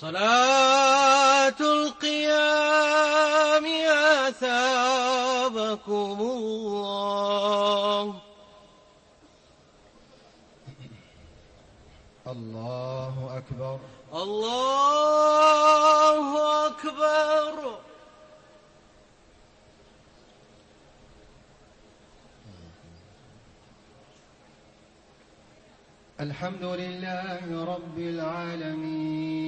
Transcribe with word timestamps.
صلاة 0.00 1.60
القيام 1.60 3.64
أثابكم 4.26 6.16
الله. 6.20 8.20
الله 12.26 13.38
أكبر. 13.38 13.78
الله 14.14 16.66
أكبر. 16.66 17.78
الحمد 26.20 26.64
لله 26.64 27.64
رب 27.74 27.98
العالمين. 27.98 29.47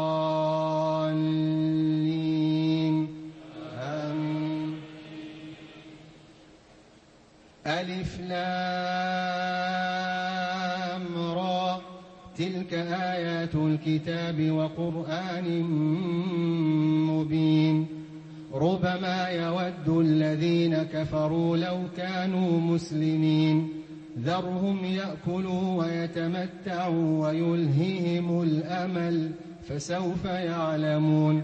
ألف 8.31 9.41
لام 10.91 11.15
را 11.17 11.81
تلك 12.37 12.73
آيات 12.73 13.55
الكتاب 13.55 14.51
وقرآن 14.51 15.63
مبين. 17.07 17.87
ربما 18.53 19.27
يود 19.29 19.87
الذين 19.87 20.83
كفروا 20.83 21.57
لو 21.57 21.77
كانوا 21.97 22.59
مسلمين. 22.59 23.69
ذرهم 24.19 24.85
يأكلوا 24.85 25.83
ويتمتعوا 25.83 27.27
ويلههم 27.27 28.41
الأمل 28.41 29.31
فسوف 29.67 30.25
يعلمون. 30.25 31.43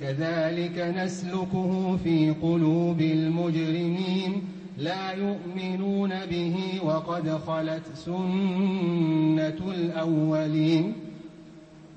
كذلك 0.00 0.78
نسلكه 0.78 1.96
في 2.04 2.34
قلوب 2.42 3.00
المجرمين. 3.00 4.42
لا 4.78 5.12
يؤمنون 5.12 6.26
به 6.26 6.80
وقد 6.84 7.38
خلت 7.46 7.82
سنة 7.94 9.58
الأولين. 9.74 10.92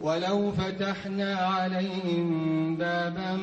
ولو 0.02 0.52
فتحنا 0.52 1.36
عليهم 1.36 2.76
بابا 2.76 3.36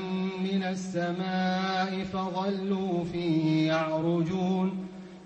من 0.44 0.62
السماء 0.62 2.04
فظلوا 2.04 3.04
فيه 3.04 3.66
يعرجون. 3.66 4.89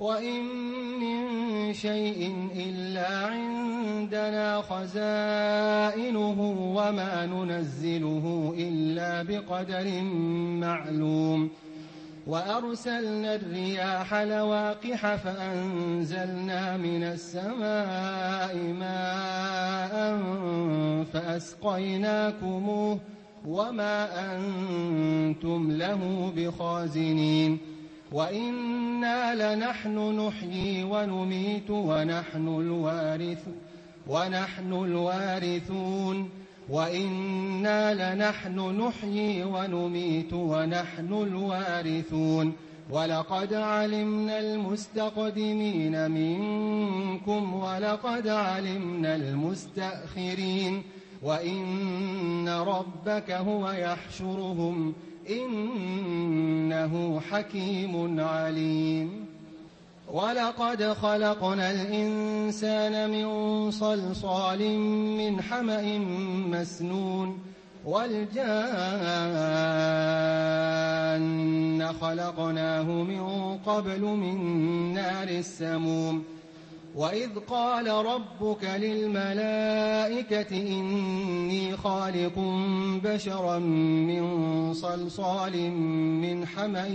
وإن 0.00 0.44
من 1.00 1.20
شيء 1.74 2.48
إلا 2.56 3.26
عندنا 3.26 4.62
خزائنه 4.62 6.40
وما 6.76 7.26
ننزله 7.26 8.54
إلا 8.58 9.22
بقدر 9.22 10.02
معلوم 10.60 11.50
وأرسلنا 12.26 13.34
الرياح 13.34 14.14
لواقح 14.14 15.14
فأنزلنا 15.14 16.76
من 16.76 17.02
السماء 17.02 18.56
ماء 18.56 20.18
فأسقيناكموه 21.12 22.98
وما 23.46 24.08
أنتم 24.36 25.70
له 25.70 26.32
بخازنين 26.36 27.58
وإنا 28.12 29.54
لنحن 29.54 29.98
نحيي 29.98 30.84
ونميت 30.84 31.70
ونحن 31.70 32.48
الوارث 32.48 33.44
ونحن 34.06 34.72
الوارثون. 34.72 36.30
وإنا 36.68 38.14
لنحن 38.14 38.60
نحيي 38.60 39.44
ونميت 39.44 40.32
ونحن 40.32 41.12
الوارثون. 41.12 42.52
ولقد 42.90 43.54
علمنا 43.54 44.40
المستقدمين 44.40 46.10
منكم 46.10 47.54
ولقد 47.54 48.28
علمنا 48.28 49.16
المستأخرين. 49.16 50.82
وإن 51.22 52.48
ربك 52.48 53.30
هو 53.30 53.70
يحشرهم 53.70 54.94
إنه 55.30 57.20
حكيم 57.20 58.20
عليم. 58.20 59.26
ولقد 60.12 60.82
خلقنا 60.82 61.70
الإنسان 61.70 63.10
من 63.10 63.70
صلصال 63.70 64.78
من 65.18 65.42
حمأ 65.42 65.98
مسنون. 66.50 67.38
والجان 67.84 68.40
خلقناه 72.00 72.82
من 72.82 73.22
قبل 73.66 74.00
من 74.00 74.36
نار 74.94 75.28
السموم. 75.28 76.24
وإذ 76.94 77.28
قال 77.48 77.88
ربك 77.88 78.64
للملائكة 78.64 80.56
إني 80.56 81.76
خالق 81.76 82.38
بشرا 83.04 83.58
من 83.58 84.24
صلصال 84.74 85.70
من 86.20 86.46
حمأ 86.46 86.88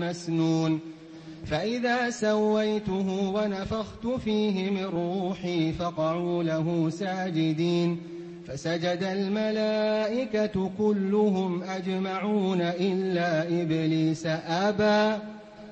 مسنون 0.00 0.80
فإذا 1.46 2.10
سويته 2.10 3.32
ونفخت 3.34 4.06
فيه 4.06 4.70
من 4.70 4.84
روحي 4.84 5.72
فقعوا 5.72 6.42
له 6.42 6.90
ساجدين 6.90 8.00
فسجد 8.46 9.02
الملائكة 9.02 10.70
كلهم 10.78 11.62
أجمعون 11.62 12.60
إلا 12.60 13.42
إبليس 13.62 14.26
أبى 14.46 15.22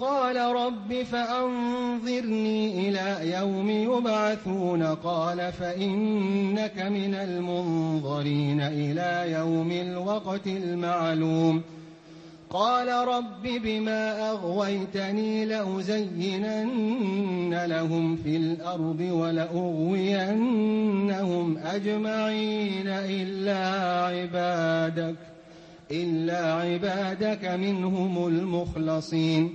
قال 0.00 0.36
رب 0.36 1.02
فأنظرني 1.02 2.88
إلى 2.88 3.30
يوم 3.32 3.70
يبعثون 3.70 4.82
قال 4.82 5.52
فإنك 5.52 6.78
من 6.78 7.14
المنظرين 7.14 8.60
إلى 8.60 9.32
يوم 9.32 9.72
الوقت 9.72 10.46
المعلوم 10.46 11.62
قال 12.50 12.88
رب 13.08 13.42
بما 13.42 14.30
أغويتني 14.30 15.44
لأزينن 15.44 16.84
لهم 17.64 18.16
في 18.16 18.36
الأرض 18.36 19.00
ولأغوينهم 19.00 19.98
أجمعين 21.58 22.88
إلا 22.88 23.58
عبادك 24.06 25.16
إلا 25.90 26.54
عبادك 26.54 27.44
منهم 27.44 28.26
المخلصين 28.26 29.54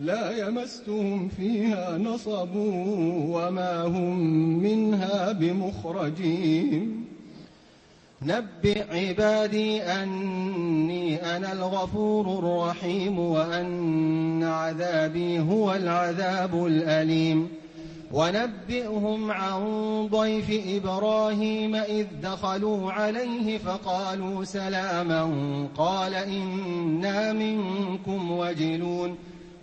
لا 0.00 0.48
يمسهم 0.48 1.28
فيها 1.28 1.98
نصب 1.98 2.56
وما 3.30 3.82
هم 3.82 4.18
منها 4.62 5.32
بمخرجين. 5.32 7.04
نبئ 8.22 8.84
عبادي 8.90 9.82
أني 9.82 11.36
أنا 11.36 11.52
الغفور 11.52 12.38
الرحيم 12.38 13.18
وأن 13.18 14.42
عذابي 14.42 15.40
هو 15.40 15.74
العذاب 15.74 16.66
الأليم. 16.66 17.48
ونبئهم 18.12 19.30
عن 19.30 19.62
ضيف 20.12 20.66
إبراهيم 20.68 21.74
إذ 21.74 22.06
دخلوا 22.22 22.92
عليه 22.92 23.58
فقالوا 23.58 24.44
سلاما 24.44 25.32
قال 25.76 26.14
إنا 26.14 27.32
منكم 27.32 28.30
وجلون. 28.30 29.16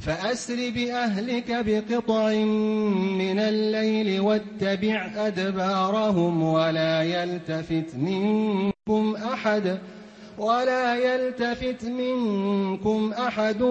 فأسر 0.00 0.70
بأهلك 0.70 1.64
بقطع 1.66 2.32
من 3.18 3.38
الليل 3.38 4.20
واتبع 4.20 5.10
أدبارهم 5.16 6.42
ولا 6.42 7.02
يلتفت 7.02 7.94
منكم 7.94 9.16
أحد 9.32 9.78
ولا 10.38 10.94
يلتفت 10.94 11.84
منكم 11.84 13.12
أحد 13.12 13.62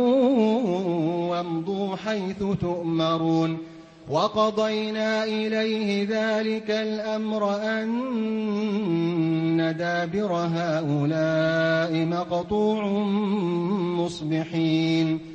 وامضوا 1.30 1.96
حيث 1.96 2.44
تؤمرون 2.62 3.58
وقضينا 4.10 5.24
إليه 5.24 6.08
ذلك 6.10 6.72
الأمر 6.72 7.56
أن 7.56 7.96
دابر 9.80 10.34
هؤلاء 10.34 12.06
مقطوع 12.06 12.86
مصبحين 13.98 15.35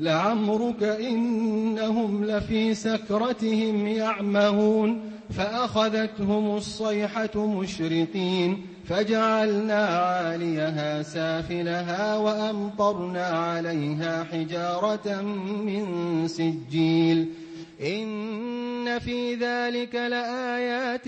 لعمرك 0.00 0.82
إنهم 0.82 2.24
لفي 2.24 2.74
سكرتهم 2.74 3.86
يعمهون 3.86 5.10
فأخذتهم 5.30 6.56
الصيحة 6.56 7.46
مشرقين 7.46 8.66
فجعلنا 8.84 9.86
عاليها 9.86 11.02
سافلها 11.02 12.16
وأمطرنا 12.16 13.26
عليها 13.26 14.24
حجارة 14.24 15.22
من 15.62 15.84
سجيل 16.28 17.28
إن 17.80 18.98
في 18.98 19.34
ذلك 19.34 19.94
لآيات 19.94 21.06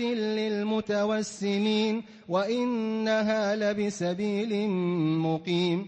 للمتوسمين 1.01 2.03
وإنها 2.29 3.55
لبسبيل 3.55 4.69
مقيم 5.19 5.87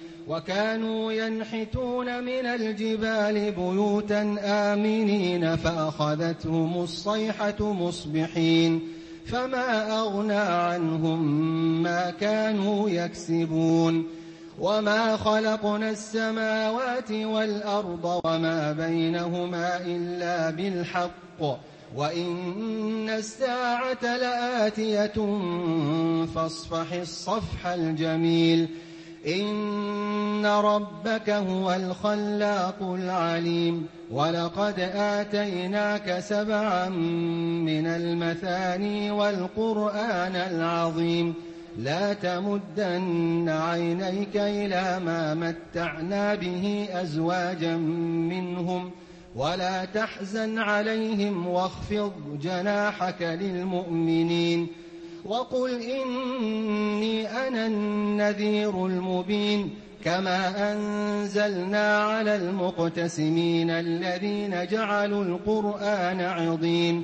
وكانوا 0.31 1.11
ينحتون 1.11 2.23
من 2.23 2.45
الجبال 2.45 3.51
بيوتا 3.51 4.35
آمنين 4.43 5.55
فأخذتهم 5.55 6.83
الصيحة 6.83 7.73
مصبحين 7.73 8.81
فما 9.25 9.99
أغنى 9.99 10.33
عنهم 10.33 11.43
ما 11.83 12.09
كانوا 12.09 12.89
يكسبون 12.89 14.07
وما 14.59 15.17
خلقنا 15.17 15.89
السماوات 15.89 17.11
والأرض 17.11 18.21
وما 18.25 18.71
بينهما 18.71 19.77
إلا 19.85 20.49
بالحق 20.49 21.41
وإن 21.95 23.09
الساعة 23.09 24.17
لآتية 24.17 25.13
فاصفح 26.35 26.93
الصفح 26.93 27.67
الجميل 27.67 28.69
إن 29.27 30.45
ربك 30.45 31.29
هو 31.29 31.73
الخلاق 31.73 32.81
العليم 32.81 33.85
ولقد 34.11 34.79
آتيناك 34.95 36.19
سبعا 36.19 36.89
من 36.89 37.87
المثاني 37.87 39.11
والقرآن 39.11 40.35
العظيم 40.35 41.33
لا 41.77 42.13
تمدن 42.13 43.49
عينيك 43.49 44.35
إلى 44.35 44.99
ما 45.05 45.33
متعنا 45.33 46.35
به 46.35 46.87
أزواجا 46.91 47.75
منهم 47.77 48.91
ولا 49.35 49.85
تحزن 49.85 50.59
عليهم 50.59 51.47
واخفض 51.47 52.13
جناحك 52.41 53.21
للمؤمنين 53.21 54.67
وقل 55.25 55.81
إني 55.81 57.27
أنا 57.47 57.67
النذير 57.67 58.85
المبين 58.85 59.69
كما 60.03 60.71
أنزلنا 60.73 62.03
على 62.03 62.35
المقتسمين 62.35 63.69
الذين 63.69 64.67
جعلوا 64.67 65.23
القرآن 65.23 66.21
عظيم 66.21 67.03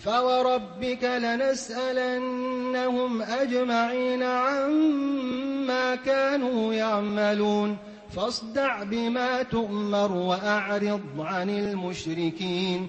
فوربك 0.00 1.04
لنسألنهم 1.22 2.52
أجمعين 3.22 4.22
عما 4.22 5.94
كانوا 5.94 6.74
يعملون 6.74 7.76
فاصدع 8.10 8.82
بما 8.82 9.42
تؤمر 9.42 10.12
وأعرض 10.12 11.00
عن 11.18 11.50
المشركين 11.50 12.88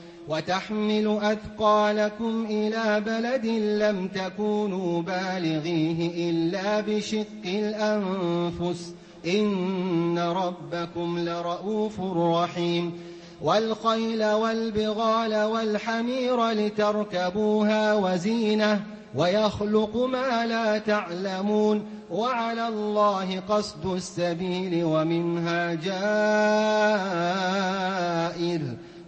وتحمل 0.31 1.19
أثقالكم 1.21 2.45
إلى 2.49 3.01
بلد 3.05 3.45
لم 3.81 4.07
تكونوا 4.07 5.01
بالغيه 5.01 6.29
إلا 6.29 6.81
بشق 6.81 7.45
الأنفس. 7.45 8.93
إن 9.27 10.19
ربكم 10.19 11.19
لرؤوف 11.19 12.01
رحيم. 12.01 12.93
والخيل 13.41 14.25
والبغال 14.25 15.43
والحمير 15.43 16.49
لتركبوها 16.49 17.93
وزينة 17.93 18.81
ويخلق 19.15 19.97
ما 19.97 20.45
لا 20.45 20.77
تعلمون. 20.77 21.85
وعلى 22.11 22.67
الله 22.67 23.39
قصد 23.49 23.85
السبيل 23.85 24.83
ومنها 24.83 25.73
جائر. 25.73 25.91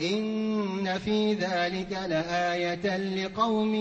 إن 0.00 0.98
في 0.98 1.34
ذلك 1.34 1.92
لآية 2.08 2.96
لقوم 2.96 3.74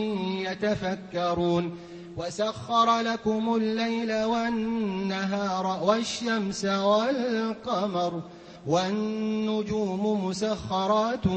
يتفكرون 0.45 1.77
وسخر 2.17 2.99
لكم 2.99 3.55
الليل 3.55 4.23
والنهار 4.23 5.83
والشمس 5.83 6.65
والقمر 6.65 8.21
والنجوم 8.67 10.25
مسخرات 10.25 11.27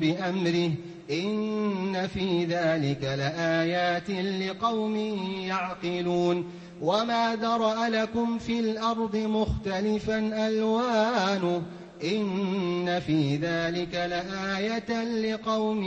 بأمره 0.00 0.70
إن 1.10 2.06
في 2.06 2.44
ذلك 2.44 3.02
لآيات 3.02 4.10
لقوم 4.10 4.96
يعقلون 5.40 6.50
وما 6.82 7.36
ذرأ 7.36 7.88
لكم 7.88 8.38
في 8.38 8.60
الأرض 8.60 9.16
مختلفا 9.16 10.18
ألوانه 10.48 11.62
إن 12.04 13.00
في 13.00 13.36
ذلك 13.36 13.94
لآية 13.94 15.04
لقوم 15.04 15.82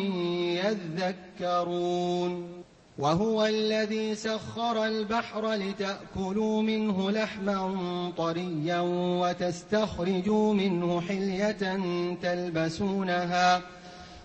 يذكرون. 1.40 2.58
وهو 3.00 3.46
الذي 3.46 4.16
سخر 4.16 4.86
البحر 4.86 5.54
لتأكلوا 5.54 6.62
منه 6.62 7.12
لحما 7.12 8.12
طريا 8.18 8.80
وتستخرجوا 9.22 10.54
منه 10.54 11.02
حلية 11.02 11.80
تلبسونها 12.22 13.62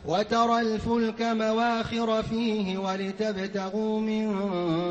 وترى 0.07 0.61
الفلك 0.61 1.23
مواخر 1.23 2.23
فيه 2.23 2.79
ولتبتغوا 2.79 4.01
من 4.01 4.31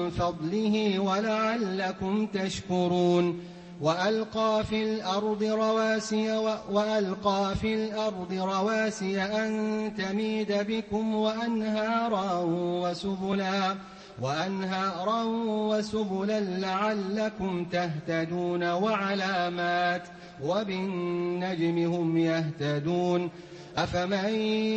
فضله 0.09 0.99
ولعلكم 0.99 2.25
تشكرون. 2.25 3.39
وألقى 3.81 4.63
في 4.69 4.83
الأرض 4.83 5.43
رواسي 5.43 6.37
وألقى 6.71 7.55
في 7.61 7.73
الأرض 7.73 8.33
رواسي 8.33 9.21
أن 9.21 9.93
تميد 9.97 10.51
بكم 10.51 11.15
وأنهارا 11.15 12.43
وسبلا 12.83 13.75
وأنهارا 14.21 15.23
وسبلا 15.69 16.39
لعلكم 16.39 17.65
تهتدون 17.65 18.71
وعلامات 18.71 20.03
وبالنجم 20.43 21.93
هم 21.93 22.17
يهتدون. 22.17 23.29
أفمن 23.77 24.29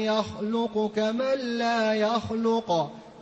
يخلق 0.09 0.93
كمن 0.97 1.39
لا 1.59 1.95
يخلق؟ 1.95 2.93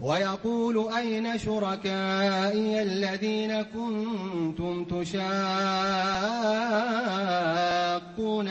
ويقول 0.00 0.92
أين 0.96 1.38
شركائي 1.38 2.82
الذين 2.82 3.62
كنتم 3.62 4.84
تشاقون 4.84 5.28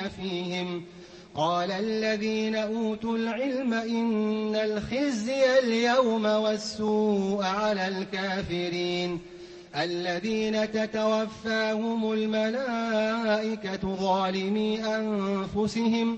فيهم؟ 0.08 0.84
قال 1.36 1.71
الذين 1.71 2.55
أوتوا 2.55 3.17
العلم 3.17 3.73
إن 3.73 4.55
الخزي 4.55 5.60
اليوم 5.60 6.25
والسوء 6.25 7.43
على 7.43 7.88
الكافرين. 7.88 9.19
الذين 9.75 10.71
تتوفاهم 10.71 12.12
الملائكة 12.12 13.95
ظالمي 13.95 14.86
أنفسهم 14.86 16.17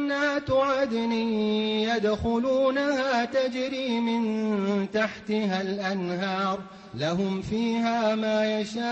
جنات 0.01 0.51
عدن 0.51 1.11
يدخلونها 1.91 3.25
تجري 3.25 3.99
من 3.99 4.91
تحتها 4.91 5.61
الأنهار 5.61 6.59
لهم 6.95 7.41
فيها 7.41 8.15
ما 8.15 8.59
يشاءون. 8.59 8.91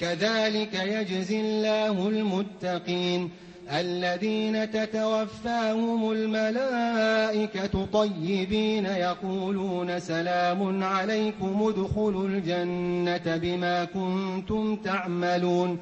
كذلك 0.00 0.74
يجزي 0.74 1.40
الله 1.40 2.08
المتقين. 2.08 3.30
الذين 3.72 4.70
تتوفاهم 4.70 6.12
الملائكة 6.12 7.86
طيبين 7.92 8.86
يقولون 8.86 10.00
سلام 10.00 10.84
عليكم 10.84 11.62
ادخلوا 11.62 12.28
الجنة 12.28 13.36
بما 13.36 13.84
كنتم 13.84 14.76
تعملون. 14.76 15.78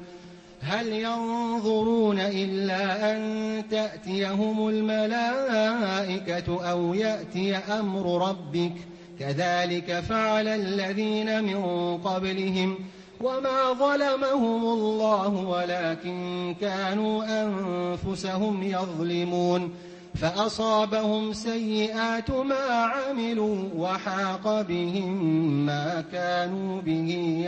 هل 0.63 0.87
ينظرون 0.87 2.19
إلا 2.19 3.11
أن 3.11 3.63
تأتيهم 3.71 4.69
الملائكة 4.69 6.71
أو 6.71 6.93
يأتي 6.93 7.55
أمر 7.55 8.29
ربك؟ 8.29 8.73
كذلك 9.19 9.99
فعل 9.99 10.47
الذين 10.47 11.43
من 11.43 11.63
قبلهم. 11.97 12.75
وما 13.21 13.73
ظلمهم 13.73 14.63
الله 14.63 15.27
ولكن 15.27 16.55
كانوا 16.61 17.43
أنفسهم 17.43 18.63
يظلمون. 18.63 19.73
فأصابهم 20.15 21.33
سيئات 21.33 22.31
ما 22.31 22.69
عملوا 22.69 23.57
وحاق 23.77 24.61
بهم 24.61 25.23
ما 25.65 26.03
كانوا 26.11 26.81
به 26.81 27.43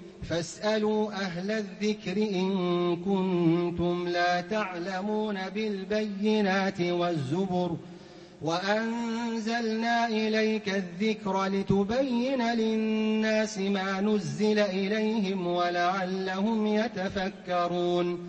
فاسألوا 0.31 1.11
أهل 1.11 1.51
الذكر 1.51 2.17
إن 2.17 2.95
كنتم 2.95 4.07
لا 4.07 4.41
تعلمون 4.41 5.49
بالبينات 5.55 6.81
والزبر 6.81 7.71
وأنزلنا 8.41 10.07
إليك 10.07 10.69
الذكر 10.69 11.45
لتبين 11.45 12.51
للناس 12.51 13.57
ما 13.57 14.01
نزل 14.01 14.59
إليهم 14.59 15.47
ولعلهم 15.47 16.67
يتفكرون 16.67 18.19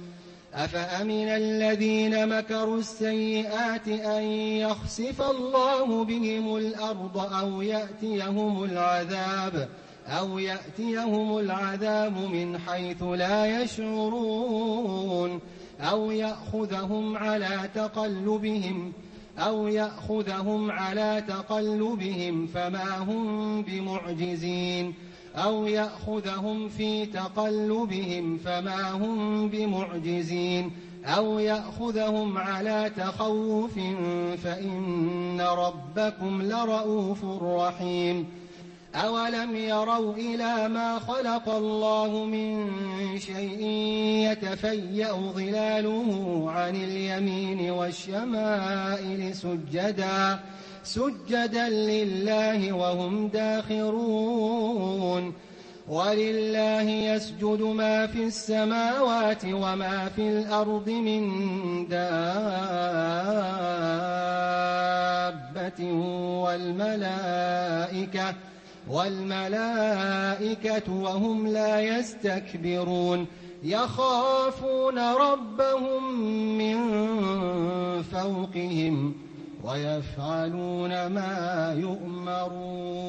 أفأمن 0.55 1.29
الذين 1.29 2.29
مكروا 2.29 2.79
السيئات 2.79 3.89
أن 3.89 4.23
يخسف 4.59 5.23
الله 5.23 6.05
بهم 6.05 6.57
الأرض 6.57 7.19
أو 7.19 7.63
يأتيهم 7.63 8.65
العذاب 8.65 9.69
أو 10.07 10.39
يأتيهم 10.39 11.39
العذاب 11.39 12.17
من 12.17 12.59
حيث 12.59 13.03
لا 13.03 13.63
يشعرون 13.63 15.41
أو 15.81 16.11
يأخذهم 16.11 17.17
على 17.17 17.71
تقلبهم 17.75 18.93
ۖ 19.09 19.13
أو 19.39 19.69
يأخذهم 19.69 20.71
على 20.71 21.25
تقلبهم 21.29 22.47
فما 22.47 22.99
هم 22.99 23.63
بمعجزين 23.63 24.95
أو 25.37 25.67
يأخذهم 25.67 26.69
في 26.69 27.07
تقلبهم 27.07 28.39
فما 28.39 28.91
هم 28.91 29.49
بمعجزين 29.49 30.71
أو 31.05 31.39
يأخذهم 31.39 32.39
على 32.39 32.91
تخوف 32.97 33.75
فإن 34.45 35.41
ربكم 35.41 36.43
لرؤوف 36.43 37.25
رحيم 37.43 38.27
أولم 38.95 39.57
يروا 39.57 40.15
إلى 40.15 40.69
ما 40.69 40.99
خلق 40.99 41.49
الله 41.49 42.25
من 42.25 42.69
شيء 43.19 43.63
يتفيأ 44.31 45.13
ظلاله 45.13 46.45
عن 46.51 46.77
اليمين 46.77 47.71
والشمائل 47.71 49.35
سجدا 49.35 50.39
سجدا 50.85 51.69
لله 51.69 52.73
وهم 52.73 53.29
داخرون. 53.29 55.33
ولله 55.89 56.83
يسجد 56.83 57.63
ما 57.63 58.07
في 58.07 58.25
السماوات 58.25 59.45
وما 59.45 60.09
في 60.17 60.23
الأرض 60.23 60.89
من 60.89 61.29
دابة 61.89 62.03
والملائكة 66.43 68.35
والملائكة 68.89 70.93
وهم 70.93 71.47
لا 71.47 71.81
يستكبرون 71.81 73.27
يخافون 73.63 74.99
ربهم 74.99 76.21
من 76.59 76.77
فوقهم 78.03 79.15
ويفعلون 79.65 81.07
ما 81.07 81.75
يؤمرون. 81.79 83.03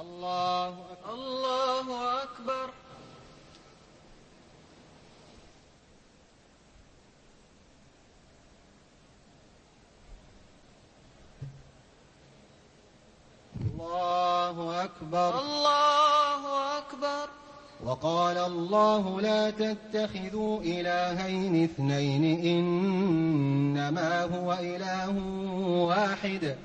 الله 0.00 0.68
أكبر. 0.68 1.14
الله 1.14 2.22
أكبر. 2.22 2.70
الله 13.80 14.84
أكبر. 14.84 15.40
الله 15.40 16.78
أكبر. 16.78 17.28
وقال 17.84 18.38
الله 18.38 19.20
لا 19.20 19.50
تتخذوا 19.50 20.60
إلهين 20.60 21.64
اثنين 21.64 22.40
إنما 22.44 24.22
هو 24.22 24.52
إله 24.60 25.14
واحد 25.68 26.56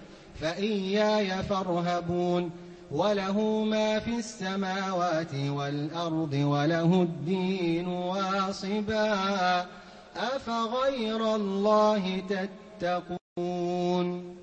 فإياي 0.41 1.43
فارهبون. 1.43 2.51
وله 2.91 3.63
ما 3.63 3.99
في 3.99 4.15
السماوات 4.15 5.33
والأرض 5.33 6.33
وله 6.33 7.01
الدين 7.01 7.87
واصبا. 7.87 9.65
أفغير 10.17 11.35
الله 11.35 12.23
تتقون؟ 12.79 14.34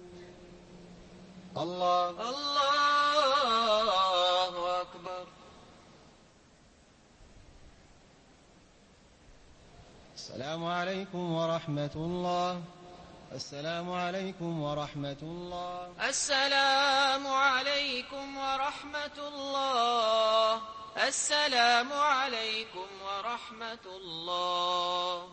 الله. 1.57 2.11
الله 2.11 2.81
أكبر. 4.81 5.27
السلام 10.15 10.65
عليكم 10.65 11.33
ورحمة 11.33 11.91
الله. 11.97 12.63
السلام 13.33 13.93
عليكم 13.93 14.63
ورحمة 14.63 15.17
الله. 15.23 15.93
السلام 16.09 17.27
عليكم 17.27 18.39
ورحمة 18.39 19.19
الله. 19.19 20.61
السلام 20.97 21.93
عليكم 21.93 22.87
ورحمة 23.05 23.87
الله. 23.87 25.29